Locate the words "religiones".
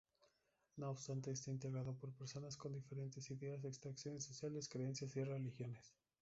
5.23-5.93